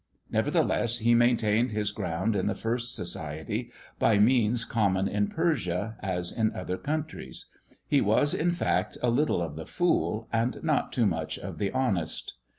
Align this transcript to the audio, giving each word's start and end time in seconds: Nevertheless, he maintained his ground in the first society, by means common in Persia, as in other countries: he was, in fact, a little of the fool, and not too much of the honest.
Nevertheless, 0.31 0.97
he 0.97 1.13
maintained 1.13 1.73
his 1.73 1.91
ground 1.91 2.35
in 2.35 2.47
the 2.47 2.55
first 2.55 2.95
society, 2.95 3.69
by 3.99 4.17
means 4.17 4.65
common 4.65 5.07
in 5.07 5.27
Persia, 5.27 5.95
as 5.99 6.31
in 6.31 6.51
other 6.55 6.79
countries: 6.79 7.51
he 7.87 8.01
was, 8.01 8.33
in 8.33 8.51
fact, 8.51 8.97
a 9.03 9.11
little 9.11 9.43
of 9.43 9.53
the 9.55 9.67
fool, 9.67 10.27
and 10.33 10.57
not 10.63 10.91
too 10.91 11.05
much 11.05 11.37
of 11.37 11.59
the 11.59 11.69
honest. 11.71 12.33